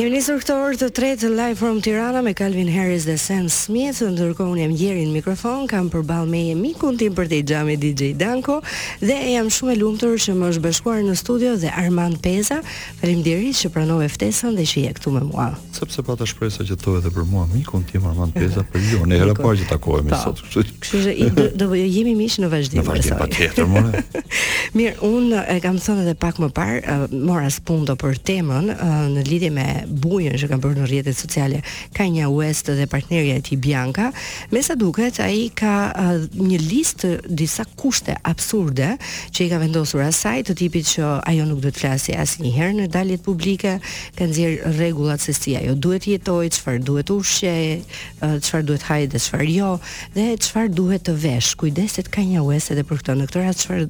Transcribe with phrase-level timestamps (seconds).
[0.00, 3.98] Kemi nisur këtë orë të tretë live from Tirana me Calvin Harris dhe Sam Smith,
[4.00, 8.62] ndërkohë unë jam gjerin mikrofon, kam përball me mikun tim për të xhamë DJ Danko
[9.04, 12.62] dhe jam shumë e lumtur që më është bashkuar në studio dhe Armand Peza.
[13.02, 15.50] Faleminderit që pranove ftesën dhe që je këtu me mua.
[15.76, 18.88] Sepse pata po ta shpresoj që tohet edhe për mua mikun tim Armand Peza për
[18.94, 19.02] ju.
[19.12, 20.40] Ne era parë po që takohemi sot.
[20.86, 21.30] Kështu që
[21.60, 22.80] do të jemi miq në vazhdim.
[22.80, 24.00] Në vazhdim patjetër, mora.
[24.78, 28.72] Mirë, unë e kam thënë edhe pak më parë, mora spundo për temën
[29.18, 29.64] në lidhje me
[29.98, 31.60] bujën që kanë bërë në rrjetet sociale
[31.96, 34.10] ka një West dhe partnerja e tij Bianca,
[34.52, 38.94] me sa duket ai ka uh, një listë disa kushte absurde
[39.34, 42.88] që i ka vendosur asaj të tipit që ajo nuk duhet të flasë asnjëherë në
[42.94, 43.78] daljet publike,
[44.16, 47.82] ka nxjerr rregullat se si ajo duhet jetoj, çfarë duhet ushqej,
[48.22, 49.72] çfarë duhet hajë dhe çfarë jo,
[50.16, 51.54] dhe çfarë duhet të vesh.
[51.60, 53.88] Kujdeset ka një West edhe për këtë në këtë rast çfarë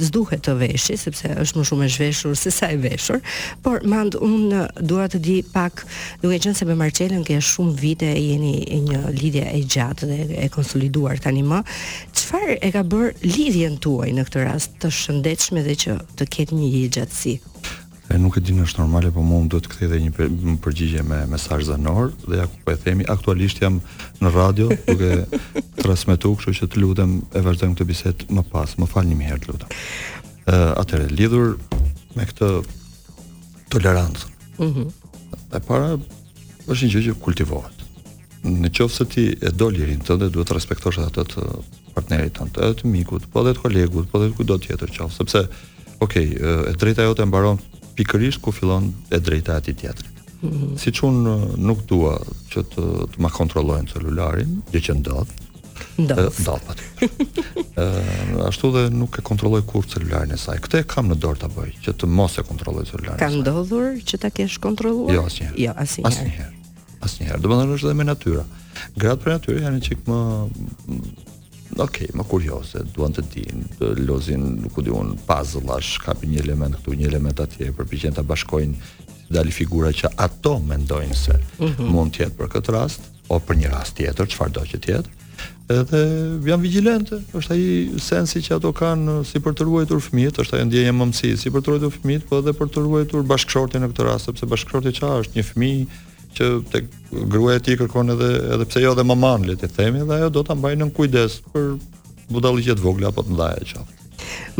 [0.00, 3.20] zduhet të veshi sepse është më shumë e zhveshur se sa e veshur,
[3.62, 5.84] por mand unë dua të di pak,
[6.22, 8.54] duke qenë se me Marcelën ke shumë vite e jeni
[8.88, 11.62] një lidhje e gjatë dhe e konsoliduar tani më,
[12.18, 16.60] çfarë e ka bërë lidhjen tuaj në këtë rast të shëndetshme dhe që të ketë
[16.60, 17.38] një jetë gjatësi?
[18.08, 20.56] E nuk e di nëse është normale, po mua më duhet të kthej edhe një
[20.62, 23.78] përgjigje me mesazh zanor dhe ja ku po e themi, aktualisht jam
[24.20, 25.40] në radio duke
[25.82, 28.74] transmetuar, kështu që të lutem e vazhdojmë këtë bisedë më pas.
[28.76, 29.78] Më falni një herë, të lutem.
[30.44, 31.54] Ë, atëre lidhur
[32.18, 32.50] me këtë
[33.72, 34.32] tolerancë.
[34.60, 34.84] Mhm.
[35.54, 35.94] e para
[36.70, 37.82] është një gjë që kultivohet.
[38.44, 41.42] Në qoftë se ti e do lirin tënde, duhet të respektosh atë të
[41.94, 45.42] partnerit tënd, të, të mikut, po edhe të kolegut, po edhe kujdo tjetër qoftë, sepse
[46.02, 46.26] okay,
[46.68, 47.58] e drejta jote mbaron
[47.94, 50.12] pikërisht ku fillon e drejta e atij tjetrit.
[50.40, 50.76] Mm -hmm.
[50.78, 51.22] Siç un
[51.56, 52.18] nuk dua
[52.50, 52.82] që të
[53.14, 55.30] të ma kontrollojnë celularin, gjë që ndodh.
[55.96, 56.64] Ndodh.
[57.76, 60.58] Ë ashtu dhe nuk e kontrolloj kurrë celularin e saj.
[60.60, 63.18] Këtë kam në dorë ta bëj, që të mos e kontrolloj celularin.
[63.22, 65.14] Ka ndodhur që ta kesh kontrolluar?
[65.14, 65.56] Jo, asnjëherë.
[65.64, 66.04] Jo, asnjë.
[66.08, 66.54] Asnjëherë.
[67.06, 67.40] Asnjëherë.
[67.40, 68.44] Do të thonë është dhe me natyrë.
[69.00, 70.18] Gratë për natyrë janë çik më
[71.76, 76.42] ok, më kurioze, duan të din, të lozin, nuk u di unë, puzzle-ash, për një
[76.46, 78.92] element këtu, një element atje, përpiqen të bashkojnë
[79.34, 81.88] dali figura që ato mendojnë se mhm.
[81.94, 84.92] mund të jetë për këtë rast o për një rast tjetër, qëfar do që të
[84.92, 85.20] jetë.
[85.74, 86.00] Edhe
[86.44, 90.58] janë vigjilente, është ai sensi që ato kanë uh, si për të ruajtur fëmijët, është
[90.58, 93.94] aji ndjenja mëmësie si për të ruajtur fëmijët, po edhe për të ruajtur bashkëshortin në
[93.94, 95.38] këtë rast, sepse bashkëshorti çfarë është?
[95.40, 95.86] Një fëmijë
[96.38, 96.80] që të
[97.30, 100.42] gruaja ti kërkon edhe edhe pse jo edhe maman le të themi dhe ajo do
[100.46, 101.70] ta mbajë nën kujdes për
[102.34, 104.10] budalliqe të vogla apo të ndaja qoftë.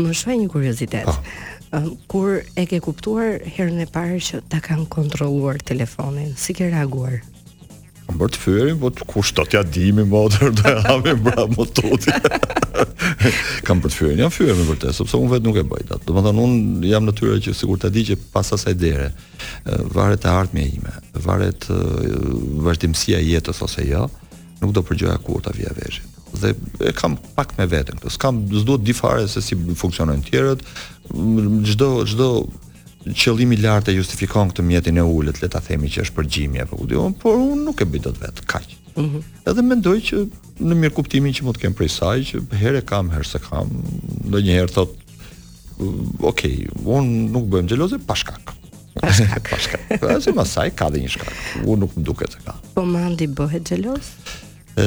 [0.01, 1.11] Më shoj një kuriozitet.
[1.11, 1.89] Ah.
[2.07, 7.17] Kur e ke kuptuar herën e parë që ta kanë kontrolluar telefonin, si ke reaguar?
[8.05, 12.13] Kam bërë të fyerin, po kushtot ja dimi motor do e hapim bra motuti.
[13.67, 14.13] kam për të fyer.
[14.19, 16.03] Jam fyer me vërtet, sepse unë vetë nuk e bëj dat.
[16.07, 19.09] Domethënë unë jam natyrë që sigurt ta di që pas asaj dere
[19.95, 20.93] varet e ardhmja ime,
[21.27, 21.67] varet
[22.65, 24.07] vazhdimësia e jetës ose jo,
[24.61, 26.11] nuk do përgjoja kur ta vija veshin.
[26.35, 26.51] Dhe
[26.83, 28.11] e kam pak me veten këtë.
[28.17, 30.65] S'kam s'duhet di fare se si funksionojnë tjerët.
[31.71, 32.29] Çdo çdo
[33.05, 36.81] qëllimi i lartë justifikon këtë mjetin e ulët, le ta themi që është përgjimje apo
[36.81, 38.74] ku diun, por unë nuk e bëj dot vet, kaq.
[38.95, 39.01] -huh.
[39.03, 39.23] Mhm.
[39.51, 40.19] Edhe mendoj që
[40.59, 43.69] në mirë kuptimin që mund të kemë prej saj, që herë kam, herë se kam,
[44.29, 44.95] ndonjëherë thot
[46.23, 46.43] ok,
[46.87, 48.53] unë nuk bëjmë gjelozë pa shkak.
[48.95, 49.43] Pa shkak.
[49.51, 50.05] pa shkak.
[50.15, 51.33] Asi ma saj, ka dhe një shkak.
[51.65, 52.53] Unë nuk më duke të ka.
[52.77, 54.13] Po mandi bëhet gjeloz?
[54.79, 54.85] E,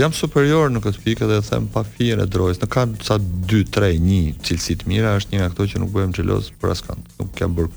[0.00, 2.58] jam superior në këtë pikë dhe them pa fjerë e drojës.
[2.64, 6.18] Në ka sa 2, 3, 1 cilësit mira, është një nga këto që nuk bëjmë
[6.18, 7.06] gjeloz për askant.
[7.22, 7.76] Nuk kem bërë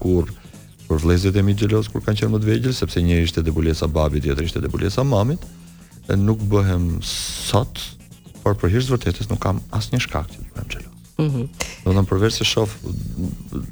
[0.89, 3.87] për vëllezërit e mi xheloz kur kanë qenë më të vegjël, sepse njëri ishte debulesa
[3.95, 5.45] babit, tjetri ishte debulesa mamit.
[6.17, 7.81] Nuk bëhem sot,
[8.41, 10.95] por për hir të vërtetës nuk kam asnjë shkak që të bëhem xheloz.
[11.19, 11.27] Mhm.
[11.27, 11.47] Mm
[11.85, 12.71] Do të them përveç se shoh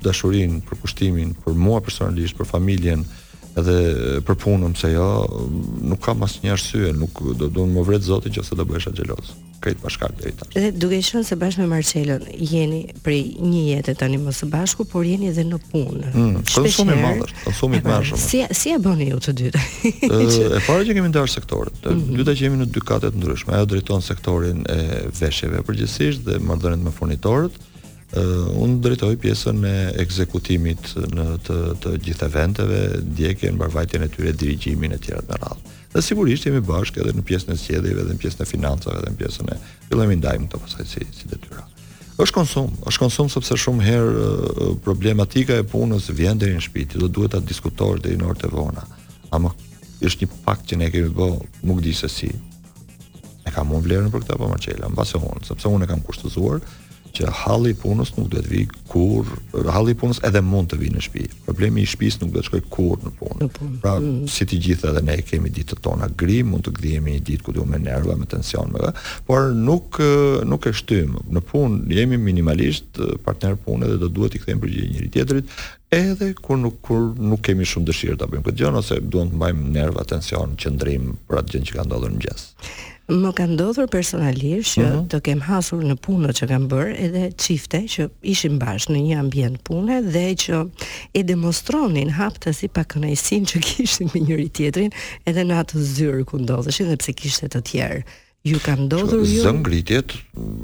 [0.06, 3.04] dashurinë, përkushtimin për mua personalisht, për familjen,
[3.58, 5.06] edhe për punën se jo
[5.90, 9.34] nuk kam asnjë arsye, nuk do të më vret Zoti nëse do bëhesh xheloz.
[9.58, 10.52] Këtë pa deri tash.
[10.60, 14.86] Edhe duke qenë se bashkë me Marcelën jeni për një jetë tani më së bashku,
[14.90, 16.04] por jeni edhe në punë.
[16.04, 18.12] Është mm, po shumë i madh, është shumë i madh.
[18.22, 19.64] Si si e bëni ju të dytë?
[20.28, 22.22] e para që kemi ndarë sektorin, të mm -hmm.
[22.22, 23.54] dyta që jemi në dy të ndryshme.
[23.58, 24.78] Ajo drejton sektorin e
[25.20, 27.56] veshjeve përgjithsisht dhe marrëdhënien me furnitorët.
[28.16, 29.70] Uh, unë drejtoj pjesën e
[30.00, 35.74] ekzekutimit në të, të gjithë eventeve, në mbarvajtjen e tyre, dirigjimin e tjera të radhë.
[35.92, 39.12] Dhe sigurisht jemi bashkë edhe në pjesën e sjedhjeve, edhe në pjesën e financave, edhe
[39.12, 39.58] në pjesën e
[39.90, 41.66] fillojmë ndajmë këto pasaj si, si detyra.
[42.18, 44.24] Është konsum, është konsum sepse shumë herë
[44.88, 48.54] problematika e punës vjen deri në shtëpi, dhe duhet ta diskutosh deri në orët e
[48.56, 48.88] vona.
[49.36, 49.52] Ama
[50.00, 51.28] është një pakt që ne kemi bë,
[51.68, 52.32] nuk di se si.
[53.48, 56.64] E kam unë vlerën për këtë apo Marcela, mbase unë, sepse unë e kam kushtozuar,
[57.18, 58.62] që halli i punës nuk duhet vi
[58.92, 59.28] kur
[59.74, 61.26] halli i punës edhe mund të vi në shtëpi.
[61.48, 63.48] Problemi i shtëpisë nuk do të shkoj kur në punë.
[63.82, 64.28] Pra, mm.
[64.32, 67.56] si të gjithë edhe ne kemi ditët tona gri, mund të gdhihemi një ditë ku
[67.58, 68.92] do me nerva, me tension më.
[69.30, 71.16] Por nuk eh, nuk e shtym.
[71.38, 75.56] Në punë jemi minimalisht eh, partner punë dhe do duhet i kthejmë përgjigje njëri tjetrit
[75.98, 79.38] edhe kur nuk kur nuk kemi shumë dëshirë ta bëjmë këtë gjë ose duam të
[79.40, 82.46] mbajmë nerva, tension, qendrim për atë gjë që ka ndodhur në mëngjes
[83.08, 85.00] më ka ndodhur personalisht që uh mhm.
[85.00, 85.06] -huh.
[85.12, 89.16] të kem hasur në punët që kam bërë edhe çifte që ishin bashkë në një
[89.20, 90.70] ambient pune dhe që
[91.16, 94.92] e demonstronin haptasi pa kënaqësinë që kishin me njëri tjetrin
[95.26, 98.02] edhe në atë zyrë ku ndodheshin dhe pse kishte të tjerë.
[98.48, 99.44] Ju ka ndodhur ju?
[99.44, 100.12] Zëngritjet,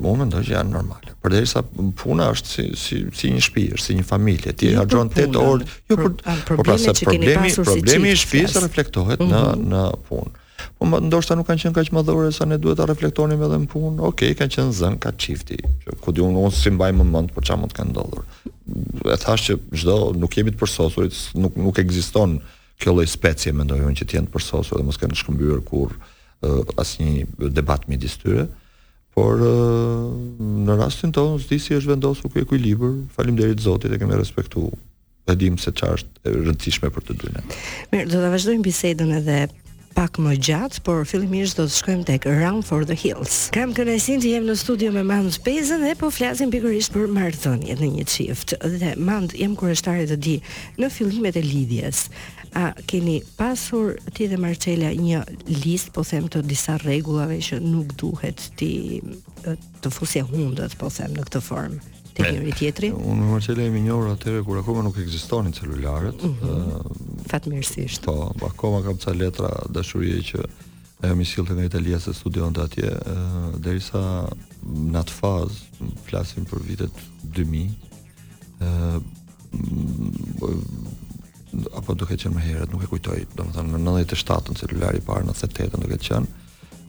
[0.03, 1.09] më mendoj që janë normale.
[1.23, 1.63] Përderisa
[1.99, 4.51] puna është si si si një shtëpi, është si një familje.
[4.57, 7.53] Ti harxhon 8 orë, jo për, për, për, për, për, për, për, për, për problemi,
[7.71, 9.67] problemi i shtëpisë reflektohet në mhm.
[9.73, 10.39] në punë
[10.83, 12.01] po më, ndoshta nuk kanë qenë kaq më
[12.35, 13.97] sa ne duhet ta reflektonim edhe në punë.
[14.09, 15.55] Okej, okay, kanë qenë zën ka çifti.
[16.03, 18.25] Ku di unë unë si mbaj më mend për po çfarë mund të kanë ndodhur.
[19.13, 21.07] E thash që çdo nuk jemi të përsosur,
[21.39, 22.41] nuk nuk ekziston
[22.81, 25.95] kjo lloj specie mendoj unë që të jenë të përsosur dhe mos kanë shkëmbyer kur
[25.95, 28.49] uh, asnjë debat midis tyre.
[29.13, 32.95] Por në rastin tonë zdi si është vendosur ky ekuilibër.
[33.13, 34.73] Faleminderit Zotit e kemi respektuar.
[35.29, 37.43] Edhim se çfarë është e rëndësishme për të dy ne.
[37.93, 39.37] Mirë, do ta vazhdojmë bisedën edhe
[39.93, 43.47] pak më gjatë, por fillimisht do të shkojmë tek Run for the Hills.
[43.55, 47.77] Kam kënaqësinë të jem në studio me Mand Pezën dhe po flasim pikërisht për marrëdhënie
[47.79, 48.55] në një çift.
[48.81, 50.35] Dhe Mand, jam kurioztare të di
[50.81, 52.07] në fillimet e lidhjes,
[52.57, 57.93] a keni pasur ti dhe Marcela një listë, po them të disa rregullave që nuk
[58.01, 58.99] duhet ti
[59.45, 61.92] të fusje hundët, po them në këtë formë?
[62.13, 62.87] tek njëri tjetri.
[62.95, 66.21] Unë me Marcela jemi njohur atëherë kur akoma nuk ekzistonin celularët.
[66.23, 66.77] Mm -hmm.
[66.77, 66.85] uh,
[67.29, 68.05] Fatmirësisht.
[68.05, 70.45] Po, akoma kam ca letra dashurie që
[71.01, 74.29] ajo më sillte nga Italia se studionte atje, uh, derisa
[74.67, 75.57] në atë fazë
[76.07, 76.93] flasim për vitet
[77.23, 77.69] 2000.
[78.61, 79.03] Uh,
[81.77, 85.33] apo duke të më herë, nuk e kujtoj, domethënë në 97-ën celulari i parë në
[85.33, 86.27] 98-ën do të qenë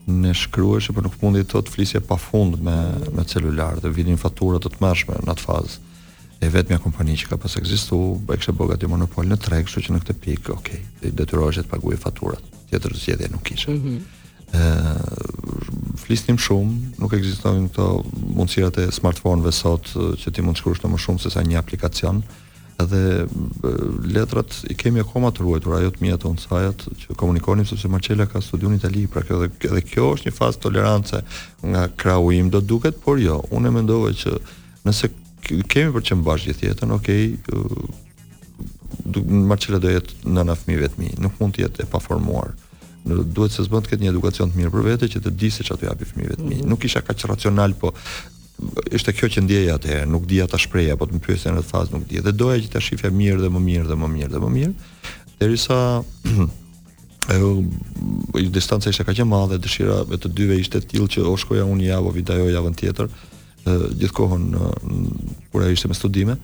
[0.07, 2.75] në shkryeshe, për po nuk mundi të të flisje pa fund me,
[3.15, 5.81] me celular dhe vidin faturat të të mërshme në atë fazë
[6.45, 7.97] e vetmja kompani që ka pas egzistu,
[8.29, 11.13] e kishte bëgat i monopol në tregë, kështu që në këtë pikë, okej, okay, i
[11.15, 13.71] të paguje faturat, tjetër të zjedhje nuk ishe.
[13.71, 13.99] Mm -hmm.
[15.97, 18.03] flisnim shumë, nuk ekzistonin këto
[18.35, 22.21] mundësirat e smartphoneve sot, që ti mund të shkruash më shumë se sa një aplikacion,
[22.75, 23.25] edhe
[24.13, 28.25] letrat i kemi akoma të ruajtur ajo të mia të Unsajat që komunikonim sepse Marcela
[28.27, 31.21] ka studiu në Itali, pra kjo edhe kjo është një fazë tolerance
[31.71, 34.35] nga krau im do duket, por jo, unë mendova që
[34.87, 35.11] nëse
[35.69, 37.33] kemi për çem bash gjithë jetën, okay,
[39.45, 42.53] Marcela do jetë nëna fëmijëve të mi, nuk mund të jetë e paformuar
[43.05, 45.51] në duhet se zbën të ketë një edukacion të mirë për vete që të di
[45.53, 46.55] se çfarë do japi fëmijëve të mi.
[46.55, 46.69] Mm -hmm.
[46.71, 47.91] Nuk isha kaq racional, po
[48.95, 51.95] është kjo që ndjeja atëherë, nuk dija ta shpreh apo të më pyesen në fazë
[51.95, 52.21] nuk dija.
[52.23, 54.89] Dhe doja që ta shifja mirë dhe më mirë dhe më mirë dhe më mirë.
[55.41, 55.79] Derisa
[57.35, 57.49] ajo
[58.57, 61.67] distanca ishte kaq e madhe, dëshira e të dyve ishte të tillë që o shkoja
[61.67, 63.11] unë javë, o vitajoj javën tjetër,
[64.01, 64.47] gjithkohon
[65.51, 66.39] kur ajo ishte me studime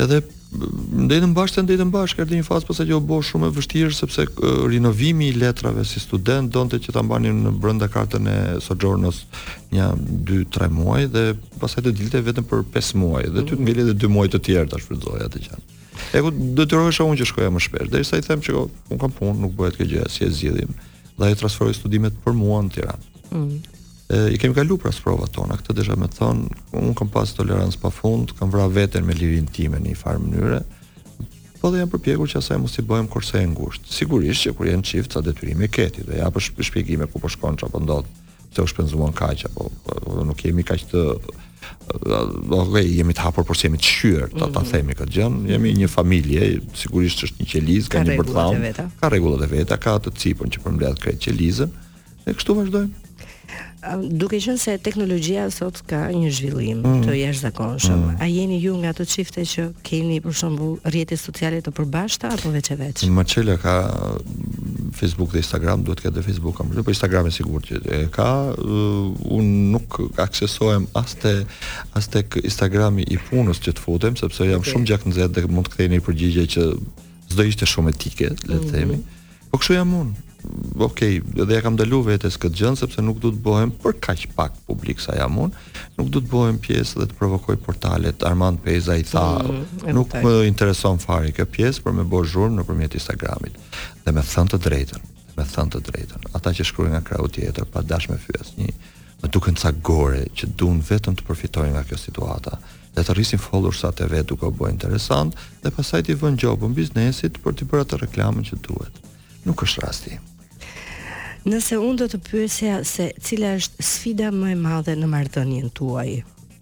[0.00, 0.22] edhe
[0.52, 3.92] në bashkë të në bashkë, kërdi një fazë përse që o bo shumë e vështirë,
[3.96, 4.24] sepse
[4.70, 9.22] rinovimi i letrave si student donte që të ambani në brënda kartën e sojournës
[9.72, 9.88] një
[10.28, 11.24] 2-3 muaj, dhe
[11.62, 14.42] pasaj të dilte vetëm për 5 muaj, dhe ty të ngele dhe 2 muaj të
[14.48, 15.68] tjerë të shpërdoja të qenë.
[16.18, 19.38] E ku rohesha unë që shkoja më shpesh, dhe i them që unë kam punë,
[19.46, 20.72] nuk bëhet këgjë, si e zidhim,
[21.20, 23.16] dhe i transferoj studimet për mua në Tiranë.
[23.32, 23.62] Mm
[24.12, 27.32] e, i kemi kalu pra sprovat tona, këtë dhe dëshë me thonë, unë kam pas
[27.36, 30.58] tolerancë pa fund, kam vra vetën me lirin time një farë mënyre,
[31.62, 33.92] po dhe jam përpjekur që asaj mos i bëjmë korse e ngushtë.
[33.96, 37.30] Sigurisht që kur janë çift sa detyrim e keti, do ja për shpjegime ku po
[37.30, 38.08] shkon çapo ndot,
[38.52, 39.70] se u shpenzuan kaq apo
[40.26, 41.04] nuk jemi kaq të
[42.02, 44.72] do okay, jemi të hapur por si jemi të shqyer, ta, ta mhm.
[44.72, 45.28] themi këtë gjë.
[45.54, 49.94] Jemi një familje, sigurisht është një qelizë, kanë një përthamë, ka rregullat e veta, ka
[50.02, 51.70] të cipën që përmbledh këtë qelizën.
[52.26, 53.01] E kështu vazhdojmë
[54.06, 57.00] duke qenë se teknologjia sot ka një zhvillim mm.
[57.06, 58.18] të jashtëzakonshëm, mm.
[58.22, 62.52] a jeni ju nga ato çifte që keni për shembull rrjetet sociale të përbashkëta apo
[62.54, 63.04] veç e veç?
[63.14, 63.74] Marcela ka
[64.94, 68.28] Facebook dhe Instagram, duhet të ketë Facebook por Instagram është sigurt që e ka.
[69.32, 71.32] Un nuk aksesohem as te
[71.98, 74.74] as te Instagrami i punës që të futem, sepse jam okay.
[74.74, 76.68] shumë gjak nxehtë dhe mund të ktheheni përgjigje që
[77.32, 78.68] s'do ishte shumë etike, le të mhm.
[78.70, 78.98] themi.
[78.98, 79.50] Mm -hmm.
[79.50, 80.28] Po kështu jam unë
[80.78, 81.00] ok,
[81.42, 84.56] edhe ja kam dalu vetes këtë gjënë sepse nuk do të bëhem për kaq pak
[84.66, 85.64] publik sa jam unë,
[85.98, 88.24] nuk do të bëhem pjesë dhe të provokoj portalet.
[88.26, 92.58] Armand Peza i tha, mm, nuk më intereson fare kjo pjesë për me bërë zhurmë
[92.60, 93.58] nëpërmjet Instagramit.
[94.04, 95.06] Dhe me thënë të drejtën,
[95.38, 98.72] me thënë të drejtën, ata që shkruajnë nga krau tjetër pa dashme fyes një
[99.22, 102.58] më duken ca gore që duan vetëm të përfitojnë nga kjo situata
[102.96, 106.74] dhe të rrisin followersat e vet duke u bërë interesant dhe pastaj ti vënë gjobën
[106.74, 108.98] biznesit për të bërë atë reklamën që duhet.
[109.46, 110.18] Nuk është rasti
[111.42, 116.12] Nëse unë do të pyesja se cila është sfida më e madhe në marrëdhënien tuaj,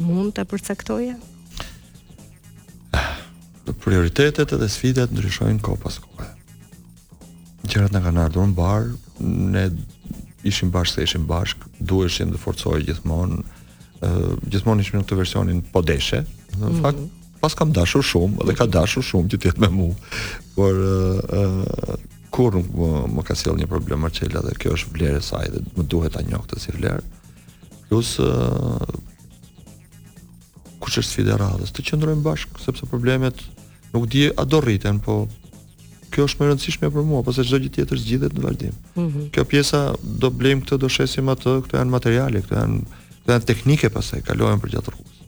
[0.00, 1.18] mund ta përcaktoja?
[3.84, 6.28] Prioritetet edhe sfidat ndryshojnë kohë pas kohë.
[7.70, 8.90] Gjërat në ka në në barë,
[9.54, 9.66] ne
[10.48, 13.38] ishim bashkë se ishim bashkë, duheshim të forcojë gjithmonë,
[14.00, 16.24] uh, gjithmonë ishim në këtë versionin po deshe.
[16.56, 16.82] Në mm -hmm.
[16.86, 16.98] fakt
[17.44, 19.94] pas kam dashur shumë dhe ka dashur shumë që të me mua.
[20.54, 24.94] Por uh, uh, kur nuk më, më ka sjell një problem Marcela dhe kjo është
[24.94, 27.02] vlera e saj dhe më duhet ta njoh këtë si vlerë.
[27.88, 28.78] Plus uh,
[30.82, 31.74] kush është sfida radhës?
[31.74, 33.42] Të qëndrojmë bashkë sepse problemet
[33.92, 35.24] nuk di a do rriten, po
[36.14, 38.76] kjo është më rëndësishme për mua, pse çdo gjë tjetër zgjidhet në vazhdim.
[38.98, 39.24] Mm -hmm.
[39.34, 39.80] Kjo pjesa
[40.22, 42.78] do blejm këtë, do shesim atë, këto janë materiale, këto janë
[43.20, 45.18] këto janë teknike pastaj kalojmë për gjatë rrugës.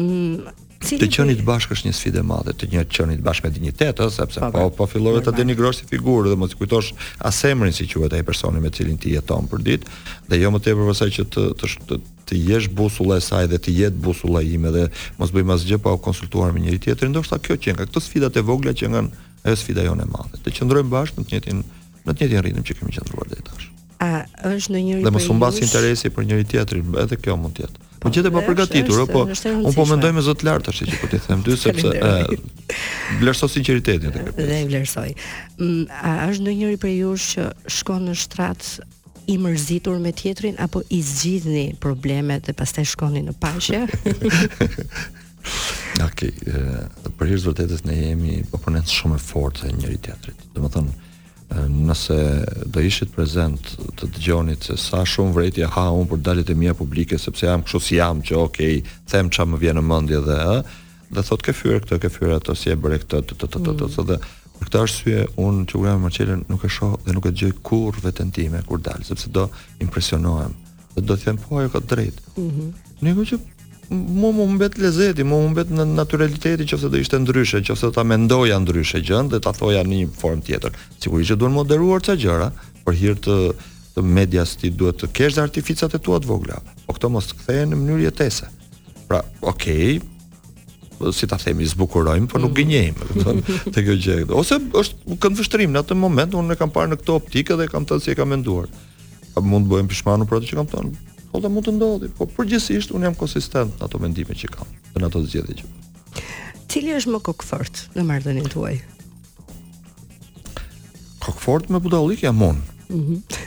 [0.00, 0.36] Mm,
[0.80, 3.50] Të qeni të bashkë është një sfidë e madhe, të njëjtë qeni të bashkë me
[3.52, 4.52] dinjitet, ëh, sepse okay.
[4.52, 6.94] po po fillove ta denigrosh si figurë dhe mos kujtosh
[7.28, 9.90] as emrin si quhet ai personi me cilin ti jeton për ditë,
[10.30, 11.98] dhe jo më tepër pse që të të të,
[12.30, 14.86] të jesh busulla e saj dhe të jetë busulla ime dhe
[15.20, 18.40] mos bëjmë asgjë pa u konsultuar me njëri tjetrin, ndoshta kjo që nga këto sfidat
[18.40, 19.12] e vogla që ngan
[19.44, 20.40] është sfida jonë e madhe.
[20.40, 21.62] Të qëndrojmë bashkë në të njëjtin
[22.06, 23.68] në të njëjtin ritëm që kemi qendruar deri tash.
[24.00, 25.04] A është ndonjëri?
[25.04, 27.86] Dhe mos humbas interesi për njëri tjetrin, edhe kjo mund të jetë.
[28.00, 29.26] Po gjete pa përgatitur, po
[29.68, 32.12] un po mendoj me zot lart tash që po ti them ty sepse ë
[33.20, 34.32] vlerëso sinqeritetin atë.
[34.38, 35.10] Dhe vlerësoj.
[35.60, 37.44] Mm, a është ndonjëri prej jush që
[37.76, 38.70] shkon në shtrat
[39.30, 43.82] i mërzitur me tjetrin apo i zgjidhni problemet dhe pastaj shkoni në paqe?
[46.00, 46.32] Okej,
[47.20, 51.00] për hir të vërtetës ne jemi oponent shumë e fortë e njëri më Domethënë,
[51.54, 52.16] Eh, nëse
[52.70, 56.76] do ishit prezent të dëgjoni se sa shumë vretje ha unë për daljet e mia
[56.78, 58.60] publike sepse jam kështu si jam që ok,
[59.10, 60.70] them ça më vjen në mendje dhe ë eh,
[61.10, 63.64] dhe thotë ke fyer këtë, ke fyer ato si e bëre këtë të të të
[63.66, 64.18] të të dhe
[64.60, 67.34] për këtë arsye un që kur jam me Marcelën nuk e shoh dhe nuk e
[67.34, 69.48] dëgjoj kurrë veten time kur dal sepse do
[69.82, 70.54] impresionohem
[70.94, 72.20] dhe do të them po ajo ka drejt.
[72.36, 72.44] Ëh.
[72.44, 72.70] Mm
[73.02, 73.48] -hmm
[73.90, 77.74] mu mu mbet lezeti, mu mu mbet në naturaliteti që fëse do ishte ndryshe, që
[77.74, 80.76] fëse të ta mendoja ndryshe gjën dhe ta thoja një form tjetër.
[81.02, 82.52] Sigurisht që duhen moderuar ca gjëra,
[82.86, 83.36] për hirë të,
[83.96, 87.32] të medias ti duhet të kesh dhe artificat e tua të vogla, po këto mos
[87.32, 88.50] të kthejë në mënyrë jetese.
[89.10, 92.60] Pra, okej, okay, si ta themi, zbukurojmë, por nuk mm.
[92.60, 94.20] gënjejmë, të kjo gjë.
[94.38, 97.66] Ose është kënd vështrim, në atë moment, unë e kam parë në këto optikë dhe
[97.72, 98.70] kam të si e kam menduar.
[99.38, 101.09] A mund të bëhem pishmanu për atë që kam thënë?
[101.30, 104.70] Po dhe mund të ndodhi, po përgjithsisht unë jam konsistent në ato mendime që kam,
[104.98, 105.68] në ato zgjedhje që.
[106.70, 108.80] Cili është më kokfort në marrëdhënien tuaj?
[111.22, 112.66] Kokfort me budallik jam unë.
[112.94, 112.98] Mhm.
[112.98, 113.46] Mm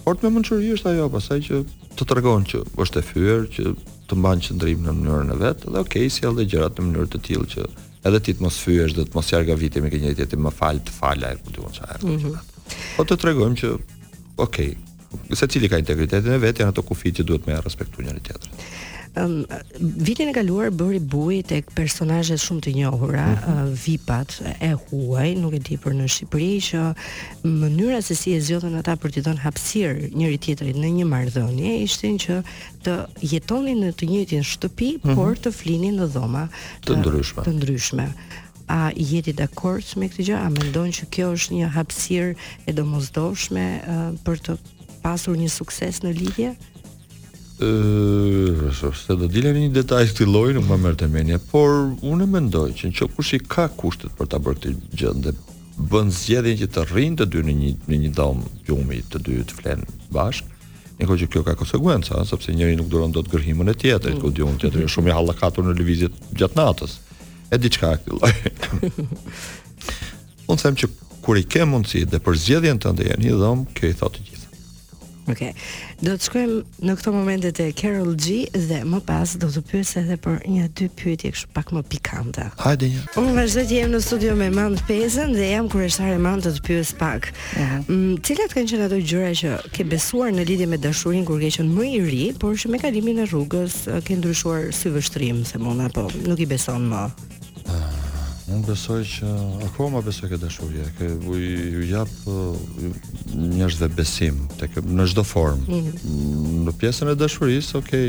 [0.00, 1.58] Fort me mençuri është ajo, pastaj që
[2.00, 3.74] të tregon që është e fyer, që
[4.08, 7.20] të mban qendrim në mënyrën e vet, dhe okay, si dhe gjërat në mënyrë të
[7.28, 7.66] tillë që
[8.08, 10.80] edhe ti të mos fyesh dhe të mos jarga vitin me një jetë më fal
[10.82, 12.14] të fala e kujtuar çfarë.
[12.14, 12.32] Mhm.
[12.96, 13.68] po të tregojmë që
[14.46, 14.72] okay,
[15.34, 18.54] se cili ka integritetin e vet, janë ato kufijtë që duhet me respektu njëri tjetrin.
[19.18, 19.40] Um,
[20.06, 23.62] vitin e kaluar bëri buj tek personazhe shumë të njohura, mm -hmm.
[23.62, 26.82] uh, vipat e huaj, nuk e di për në Shqipëri që
[27.42, 31.82] mënyra se si e zjodhën ata për të dhënë hapsir njëri tjetrit në një marrëdhënie
[31.82, 32.42] ishin që
[32.84, 32.94] të
[33.32, 35.14] jetonin në të njëjtin shtëpi, mm -hmm.
[35.18, 36.48] por të flinin në dhoma
[36.86, 37.42] të, ndryshme.
[37.42, 38.06] Të ndryshme
[38.68, 42.34] a jeti dakord me këtë gjë a mendojnë që kjo është një hapsir
[42.68, 44.52] e domosdoshme uh, për të
[45.02, 46.52] pasur një sukses në lidhje?
[47.60, 51.40] Ëh, uh, sot do të dilem një detaj këtij lloji, nuk më merr të mendje,
[51.50, 51.74] por
[52.08, 55.34] unë mendoj që nëse kush i ka kushtet për ta bërë këtë gjë ndë
[55.90, 59.36] bën zgjedhjen që të rrinë të dy në një në një dhomë gjumi të dy
[59.50, 60.56] të flenë bashkë.
[61.00, 64.20] Në kujtë që ka konsekuenca, sepse njëri nuk duron dot gërhimën e tjetrit, mm.
[64.20, 64.88] ku diun tjetri mm.
[64.88, 66.10] është shumë i hallakatur në lëvizje
[66.42, 66.98] gjatë natës.
[67.54, 68.90] Ë diçka e këtij lloji.
[70.52, 70.90] Unë them që
[71.24, 74.39] kur i ke mundësi dhe për zgjedhjen tënde janë një dhomë, kjo i thotë gjithë.
[75.30, 75.46] Ok.
[76.02, 79.92] Do të shkojmë në këto momente të Carol G dhe më pas do të pyes
[80.00, 82.46] edhe për një dy pyetje kështu pak më pikante.
[82.64, 83.04] Hajde një.
[83.20, 86.64] Unë vazhdoj të jem në studio me Mand Pezën dhe jam kuriozare Mand të të
[86.66, 87.30] pyes pak.
[87.86, 91.52] Mm, cilat kanë qenë ato gjëra që ke besuar në lidhje me dashurin kur ke
[91.58, 95.60] qenë më i ri, por që me kalimin e rrugës eh, ke ndryshuar syvështrim, se
[95.62, 97.04] mona apo nuk i beson më?
[98.50, 99.28] Unë besoj që
[99.68, 102.56] akoma besoj këtë dashurje, që u jap uh,
[103.78, 105.62] dhe besim tek në çdo formë.
[105.68, 106.56] Mm -hmm.
[106.66, 108.08] Në pjesën e dashurisë, okay.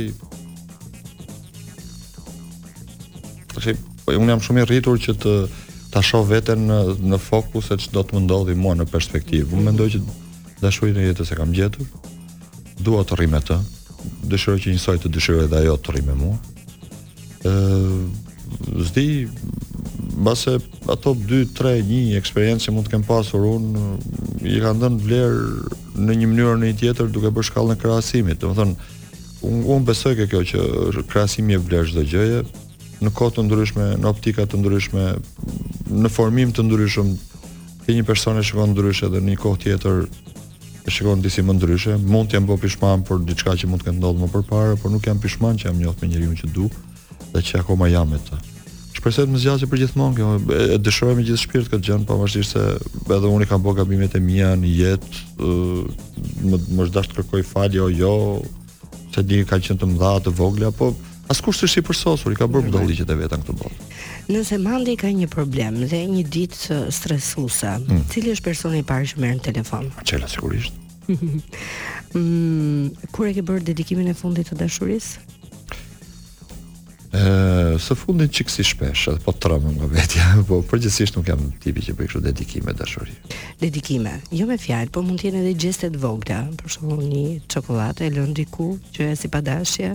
[3.53, 5.33] Tashi, po unë jam shumë i rritur që të
[5.91, 6.79] ta shoh veten në
[7.11, 9.45] në fokus se ç'do të më ndodhi mua në perspektivë.
[9.45, 9.59] Mm -hmm.
[9.59, 9.99] Unë mendoj që
[10.61, 11.85] dashuria e jetës e kam gjetur.
[12.79, 13.59] Dua të rrim me të.
[14.31, 16.37] Dëshiroj që njësoj të dëshiroj edhe ajo të rrim me mua.
[17.43, 18.07] Ëh,
[18.87, 19.07] zdi
[20.21, 23.65] Base ato 2, 3, 1 eksperiencë që mund të kem pasur un,
[24.45, 28.41] i kanë dhënë vlerë në një mënyrë në një tjetër duke bërë shkallën e krahasimit.
[28.43, 28.75] Do të thon,
[29.49, 32.43] un, un besoj kjo që krahasimi e vlerë çdo gjëje
[33.01, 35.07] në kohë të ndryshme, në optika të ndryshme,
[36.03, 37.09] në formim të ndryshëm,
[37.87, 39.99] ti një person e shikon ndryshe edhe në një kohë tjetër
[40.85, 41.97] e shikon disi më ndryshe.
[42.05, 44.93] Mund të jam bëu pishman për diçka që mund të këndodhë ndodhur më parë, por
[44.93, 46.75] nuk jam pishman që jam njoft me njeriu që duaj
[47.31, 48.37] dhe që akoma jam me të
[49.01, 50.31] shpresoj të më zgjasë për gjithmonë kjo.
[50.53, 52.65] E dëshiroj me gjithë shpirtin këtë gjën, pavarësisht se
[53.15, 55.13] edhe unë kam bërë gabimet e mia në jetë,
[56.49, 58.13] më më dash të kërkoj falje o jo,
[59.13, 60.91] se di ka qenë të mëdha të vogla, po
[61.33, 63.89] askush s'është i përsosur, i ka bërë budalliqet e veta në këtë botë.
[64.35, 68.05] Nëse mandi ka një problem dhe një ditë stresuese, hmm.
[68.13, 69.89] cili është personi i parë që merr në telefon?
[70.05, 70.77] Çela sigurisht.
[72.11, 75.21] Mm, kur e ke bërë dedikimin e fundit të dashurisë?
[77.11, 81.41] ë së fundin që kësi shpesh edhe po tremë nga vetja po përgjithsisht nuk jam
[81.61, 83.11] tipi që bëj kështu dedikime me dashuri
[83.59, 87.39] dedikime jo me fjalë po mund të jenë edhe gjeste të vogla për shumë një
[87.51, 89.91] çokoladë e lën diku që e si padashje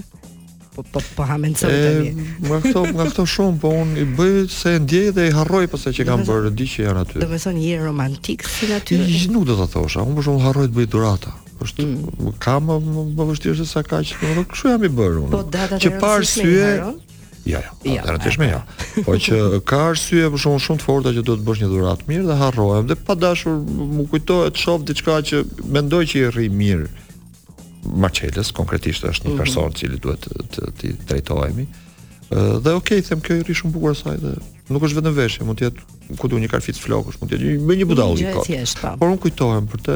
[0.76, 2.12] po po, po ha mend tani
[2.50, 5.70] më këto nga këto shumë po un i bëj se e ndjej dhe i harroj
[5.73, 9.00] pse që kam bërë di që janë aty do të thonë një romantik si aty
[9.32, 10.04] nuk do ta thosha.
[10.04, 11.32] apo më shumë harroj të bëj durata.
[11.64, 12.37] është mm.
[12.38, 15.30] kam më vështirë se sa kaq, por jam i bërë unë.
[15.32, 15.40] Po,
[15.80, 16.64] që pa arsye,
[17.46, 17.92] Jo, jo.
[18.00, 18.60] Alternativisht jo.
[19.06, 19.36] Po që
[19.68, 22.36] ka arsye për shkakun shumë të forta që do të bësh një dhuratë mirë dhe
[22.40, 25.42] harrohem dhe pa dashur më kujtohet shoh diçka që
[25.76, 26.88] mendoj që i rri mirë.
[28.02, 29.38] Marcelës konkretisht është një mhm.
[29.40, 29.78] person mm -hmm.
[29.78, 31.66] cili duhet të, të, të
[32.64, 34.32] Dhe ok, them kjo i rri shumë bukur asaj dhe
[34.74, 37.60] nuk është vetëm veshje, mund të jetë ku do një karfic flokësh, mund të jetë
[37.62, 38.48] me një budallë kot.
[38.82, 38.88] Po.
[39.00, 39.94] Por un kujtohem për të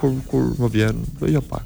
[0.00, 0.96] kur kur më vjen,
[1.32, 1.64] jo pak.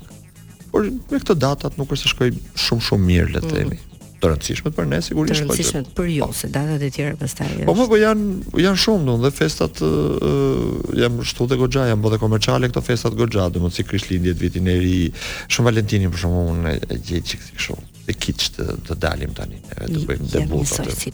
[0.70, 2.28] Por me këto datat nuk është se shkoj
[2.64, 3.54] shumë shumë mirë, le të mhm.
[3.56, 3.74] themi.
[3.74, 5.35] Mm -hmm të rëndësishme për ne sigurisht.
[5.35, 7.64] Të po rëndësishme për, për ju, se datat e tjera pastaj.
[7.68, 10.61] Po më po janë janë shumë domun dhe festat uh,
[11.00, 14.78] janë shtu dhe goxha, janë bodhe komerciale këto festat goxha, domun si Krishtlindjet, vitin e
[14.80, 14.94] ri,
[15.48, 17.81] shumë Valentinin për shkakun e gjej çik kështu.
[18.05, 20.85] E kiç të, dalim tani, ne të bëjmë debutat.
[20.85, 21.12] Jam si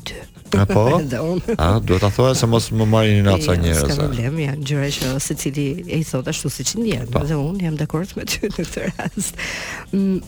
[0.58, 1.00] A po?
[1.62, 3.82] A duhet ta thoja se mos më marrin në ata jo, njerëz.
[3.90, 7.06] Ka problem, ja, gjëra që secili e i thot ashtu siç i ndjen.
[7.12, 7.22] Po.
[7.26, 9.40] Dhe un jam dakord me ty në këtë rast.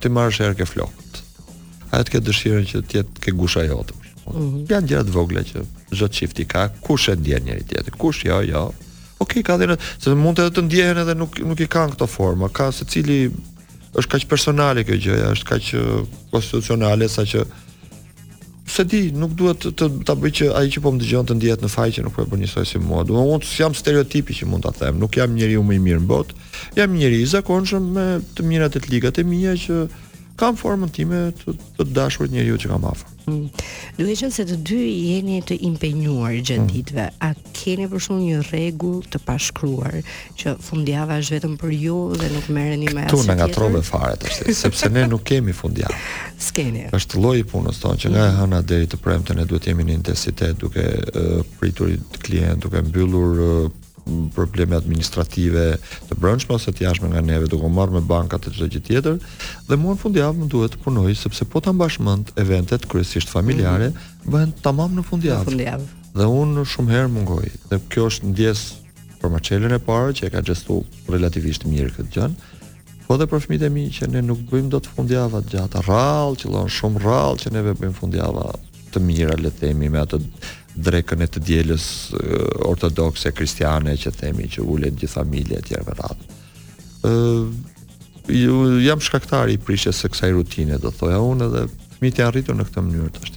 [0.00, 1.14] ti marrësh herë ke flokët.
[1.96, 3.94] A ke dëshirën që të jetë ke gusha jote.
[4.34, 4.66] Mm -hmm.
[4.72, 5.58] Janë gjëra të vogla që
[5.94, 8.62] çdo çift i ka, kush e ndjen njëri tjetrin, kush jo, jo.
[9.20, 11.92] Okej, okay, ka dhe në, se mund të të ndjehen edhe nuk nuk i kanë
[11.96, 13.20] këto forma, ka secili
[13.98, 17.42] është kaq personale kjo gjë, është kaq uh, konstitucionale sa që
[18.74, 21.34] se di, nuk duhet të, të ta bëj që ai që po më dëgjon të
[21.40, 23.02] ndihet në faj që nuk po e bën njësoj si mua.
[23.04, 26.08] Do unë jam stereotipi që mund ta them, nuk jam njeriu më i mirë në
[26.12, 26.32] botë.
[26.78, 29.88] Jam njëri i zakonshëm me të mirat e të ligat e mia që
[30.40, 33.08] kam formën time të, të dashur njeriu që kam afër.
[33.26, 34.78] Duhet të se të dy
[35.10, 37.04] jeni të impenjuar gjatë ditëve.
[37.08, 37.18] Mm.
[37.26, 39.98] A keni për shumë një rregull të pashkruar
[40.40, 43.36] që fundjava është vetëm për ju dhe nuk merreni më asgjë?
[43.54, 46.00] Tu na fare tash, sepse ne nuk kemi fundjavë.
[46.46, 46.86] S'keni.
[46.96, 48.38] Është lloji punës tonë që nga mm.
[48.40, 51.92] hëna deri të premten ne duhet të jemi në intensitet duke uh, pritur
[52.24, 53.78] klient, duke mbyllur uh,
[54.34, 55.64] probleme administrative
[56.08, 59.18] të brendshme ose të jashtme nga neve, duke marrë me bankat të çdo gjë tjetër
[59.68, 61.98] dhe mua në fundjavë më duhet të punoj sepse po ta mbash
[62.44, 65.52] eventet kryesisht familjare mm bëhen tamam në fundjavë.
[65.56, 67.46] Në Dhe unë shumë herë mungoj.
[67.70, 68.60] Dhe kjo është ndjes
[69.22, 70.76] për Marcelën e parë që e ka gjestu
[71.08, 72.26] relativisht mirë këtë gjë.
[73.06, 76.52] Po dhe për fëmijët e mi që ne nuk bëjmë dot fundjava gjata rrallë, që
[76.52, 78.44] lën shumë rrallë që ne bëjmë fundjava
[78.92, 80.20] të mira le të themi me ato
[80.78, 85.84] drekën e të djelës eh, ortodokse kristiane që themi që ulet gjithë familje e tjerë
[85.88, 86.24] vërat.
[87.10, 87.52] Eh,
[88.86, 91.64] jam shkaktari i prishjes së kësaj rutine, do thoja unë edhe
[92.00, 93.36] të janë rritur në këtë mënyrë tash.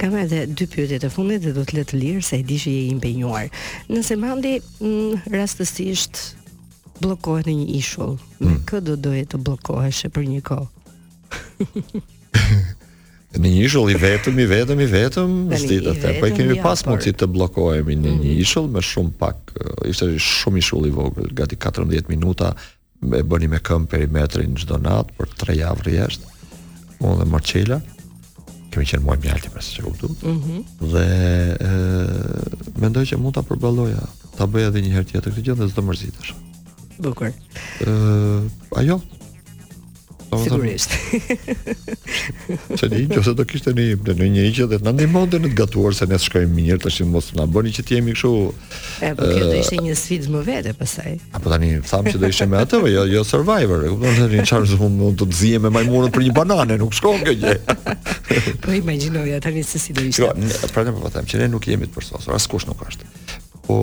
[0.00, 2.56] Kam edhe dy pyetje të fundit dhe do të le të lirë se e di
[2.60, 3.50] që je i impenjuar.
[3.92, 6.22] Nëse mandi mm, rastësisht
[7.02, 8.62] bllokohet në një ishull, me mm.
[8.70, 10.70] kë do doje të bllokohesh për një kohë?
[13.38, 16.80] Në një ishull i vetëm, i vetëm, i vetëm, zdit atë, po e kemi pas
[16.88, 18.22] mundësi të blokojemi në mm.
[18.24, 19.52] një ishull me shumë pak,
[19.86, 22.48] ishte shumë ishull i vogël, gati 14 minuta,
[23.06, 26.32] e bëni me këmë perimetrin gjdo natë, për tre javë rjeshtë,
[27.06, 27.78] unë dhe Marcella,
[28.74, 30.60] kemi qenë muaj mjalti me së që u mm -hmm.
[30.90, 31.06] dhe
[31.54, 34.02] e, mendoj që mund të përbaloja,
[34.38, 36.34] të bëja dhe një herë tjetër këtë gjithë dhe zdo mërzitësh.
[37.00, 37.26] Bukur.
[37.26, 37.34] E,
[38.82, 39.00] ajo,
[40.30, 40.90] Po, po, Sigurisht.
[42.78, 45.48] Se di, jo se do kishte ne në një njëri që vetë na ndihmonte në
[45.50, 48.30] të gatuar se ne shkojmë mirë, tash mos na bëni që të jemi kështu.
[49.18, 51.16] Po, kjo do ishte një sfidë më vete pastaj.
[51.34, 54.28] Apo tani tham se do ishte me atë, po jo jo Survivor, e kupton se
[54.36, 57.58] një çfarë do të ndihem me majmunën për një bananë, nuk shkon kjo gjë.
[58.68, 60.28] Po imagjinoj atë nisi si do ishte.
[60.28, 60.32] Jo,
[60.76, 63.10] prandaj po them që ne nuk jemi të përsosur, askush nuk është
[63.70, 63.76] po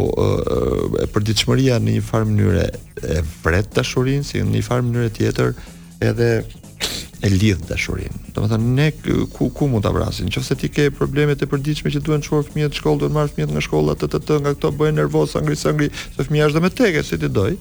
[1.00, 2.64] e përditshmëria në një farë mënyrë
[3.08, 5.54] e vret dashurinë si në një farë mënyrë tjetër
[6.02, 6.32] edhe
[7.26, 8.32] e lidh dashurinë.
[8.36, 8.92] Domethënë ne
[9.38, 10.28] ku ku mund ta vrasim?
[10.30, 13.56] Nëse ti ke probleme të përditshme që duhen çuar fëmijët në shkollë, duhen marrësh fëmijët
[13.58, 16.70] nga shkolla, të të të nga këto bëhen nervoz, angri, sangri, se fëmia është me
[16.78, 17.56] teke se ti doj.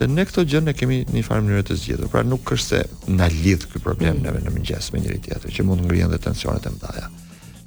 [0.00, 2.08] Dhe ne këto gjë ne kemi në një farë mënyrë të zgjidhur.
[2.10, 4.22] Pra nuk është se na lidh ky problem mm.
[4.26, 7.08] neve në mëngjes me njëri tjetër që mund ngrihen dhe tensionet e mëdha.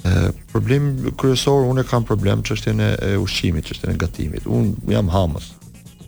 [0.03, 4.49] Ë problemi kryesor unë kam problem çështjen e ushqimit, çështjen e gatimit.
[4.49, 5.51] Unë jam hamës.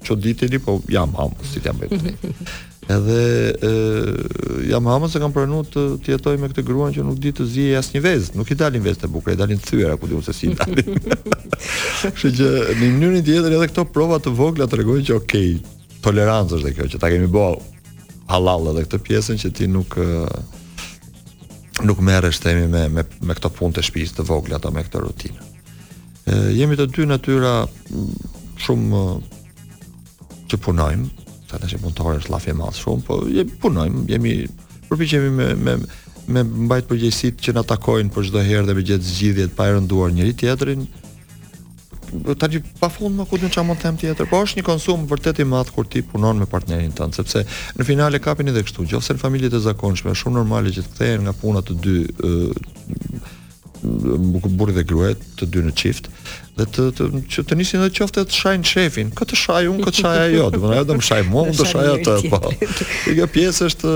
[0.05, 2.17] Çuditeli, po jam hamës, si ti jam bëj.
[2.85, 3.69] Edhe e,
[4.69, 7.79] jam hamë se kam pranu të jetoj me këtë gruan që nuk di të zije
[7.79, 10.35] asnjë një vezë, nuk i dalin vezët e bukura, i dalin thyera ku diun se
[10.37, 10.99] si dalin.
[12.19, 15.55] Kështu që në mënyrën tjetër edhe këto prova të vogla tregojnë që okay,
[16.05, 17.57] tolerancë është kjo që ta kemi bëu
[18.29, 19.97] halal edhe këtë pjesën që ti nuk
[21.85, 25.01] nuk merresh temi me me me këto punë të shtëpisë të vogla ato me këtë
[25.07, 25.49] rutinë.
[26.29, 29.01] Ë jemi të dy natyra mm, shumë
[30.49, 31.11] që punojmë,
[31.51, 34.35] ta tash e punëtorë është llafje madh shumë, po e punojmë, jemi
[34.89, 35.77] përpiqemi me me
[36.35, 39.75] me mbajt përgjegjësitë që na takojnë për çdo herë dhe me gjithë zgjidhjet pa e
[39.75, 40.85] rënduar njëri tjetrin.
[42.25, 45.41] Do të pa fund më kujton çamë të them tjetër, po është një konsum vërtet
[45.43, 47.43] i madh kur ti punon me partnerin tënd, sepse
[47.77, 48.87] në finale e kapeni edhe kështu.
[48.89, 51.95] Gjithsesi në familjet e zakonshme është shumë normale që të kthehen nga puna të dy,
[53.83, 56.07] burri dhe gruaja të dy në çift
[56.55, 59.09] dhe të të që të nisin edhe qoftë të shajin shefin.
[59.17, 61.65] Këtë shaj unë, këtë shaj ajo, do të thonë ajo do të shaj mua, do
[61.67, 62.13] shaj atë.
[62.31, 62.39] Po.
[63.03, 63.91] Kjo pjesë është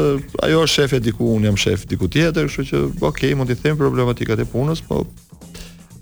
[0.48, 3.80] ajo është shefe diku, unë jam shef diku tjetër, kështu që ok, mund të them
[3.80, 5.04] problematikat e punës, po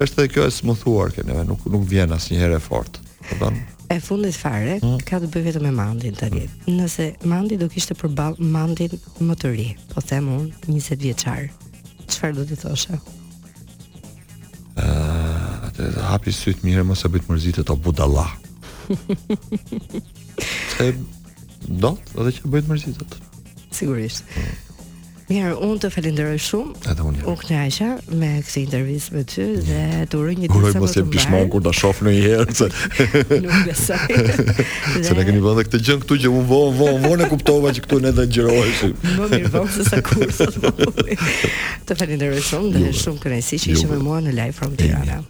[0.02, 3.06] është edhe kjo e thuar keneve, nuk nuk vjen asnjëherë e fortë.
[3.22, 3.64] Do të thonë
[3.94, 4.98] e fundit fare mm.
[5.08, 6.42] ka të bëj vetëm me mandin tani.
[6.66, 6.80] Hmm.
[6.82, 11.46] Nëse mandi do kishte përball mandin më të ri, po them unë 20 vjeçar.
[12.12, 12.98] Çfarë do t'i thoshe?
[16.10, 18.28] hapi sytë mire mos e bëjtë mërzit e të budala
[20.84, 20.94] e
[21.68, 23.20] do edhe që bëjtë mërzit
[23.78, 24.64] sigurisht mm.
[25.28, 26.70] Mirë, unë të falenderoj shumë.
[26.88, 27.22] Edhe unë.
[27.28, 27.88] U kënaqja
[28.22, 29.64] me këtë intervistë me ty mm.
[29.68, 30.54] dhe të uroj një ditë sa më të mbarë.
[30.56, 31.02] Uroj
[31.34, 32.70] mos e kur ta shoh në një herë se
[33.44, 34.30] nuk besoj.
[35.10, 37.84] se ne keni bënë këtë gjën këtu që unë vo vo vo ne kuptova që
[37.84, 38.94] këtu ne do gjiroheshim.
[39.18, 41.10] më mirë vonë se sa kur sot.
[41.92, 42.94] të falenderoj shumë dhe jo.
[43.04, 43.92] shumë kënaqësi që ishe jo.
[43.92, 45.28] me mua në live from Tirana.